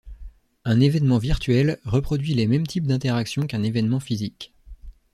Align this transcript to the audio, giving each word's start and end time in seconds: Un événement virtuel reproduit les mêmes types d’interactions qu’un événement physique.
Un 0.65 0.79
événement 0.79 1.19
virtuel 1.19 1.77
reproduit 1.85 2.33
les 2.33 2.47
mêmes 2.47 2.65
types 2.65 2.87
d’interactions 2.87 3.45
qu’un 3.45 3.61
événement 3.61 3.99
physique. 3.99 4.51